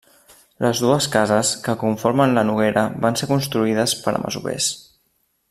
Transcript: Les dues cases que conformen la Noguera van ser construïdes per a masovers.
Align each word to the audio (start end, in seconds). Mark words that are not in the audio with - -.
Les 0.65 0.79
dues 0.85 1.07
cases 1.15 1.51
que 1.67 1.75
conformen 1.83 2.33
la 2.39 2.45
Noguera 2.51 2.87
van 3.05 3.21
ser 3.21 3.31
construïdes 3.35 3.95
per 4.07 4.17
a 4.17 4.25
masovers. 4.27 4.73